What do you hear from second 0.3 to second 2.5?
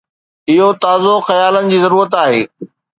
اهو تازو خيالن جي ضرورت آهي.